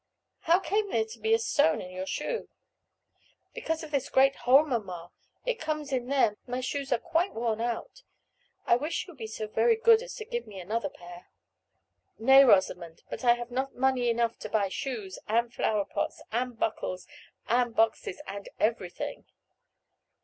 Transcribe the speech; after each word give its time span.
"How 0.39 0.57
came 0.59 0.89
there 0.89 1.05
to 1.05 1.19
be 1.19 1.31
a 1.31 1.37
stone 1.37 1.79
in 1.79 1.91
your 1.91 2.07
shoe?" 2.07 2.49
"Because 3.53 3.83
of 3.83 3.91
this 3.91 4.09
great 4.09 4.35
hole, 4.35 4.65
mamma, 4.65 5.11
it 5.45 5.59
comes 5.59 5.91
in 5.93 6.07
there; 6.07 6.37
my 6.47 6.59
shoes 6.59 6.91
are 6.91 6.97
quite 6.97 7.35
worn 7.35 7.61
out. 7.61 8.01
I 8.65 8.77
wish 8.77 9.05
you 9.05 9.13
would 9.13 9.19
be 9.19 9.27
so 9.27 9.45
very 9.45 9.75
good 9.75 10.01
as 10.01 10.15
to 10.15 10.25
give 10.25 10.47
me 10.47 10.59
another 10.59 10.89
pair." 10.89 11.27
"Nay, 12.17 12.43
Rosamond, 12.43 13.03
but 13.11 13.23
I 13.23 13.35
have 13.35 13.51
not 13.51 13.75
money 13.75 14.09
enough 14.09 14.39
to 14.39 14.49
buy 14.49 14.69
shoes, 14.69 15.19
and 15.27 15.53
flower 15.53 15.85
pots, 15.85 16.23
and 16.31 16.57
buckles, 16.57 17.05
and 17.47 17.75
boxes, 17.75 18.19
and 18.25 18.49
everything." 18.59 19.25